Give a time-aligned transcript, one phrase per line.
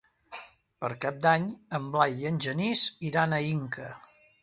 [0.83, 1.45] Per Cap d'Any
[1.81, 3.97] en Blai i en Genís iran a Inca.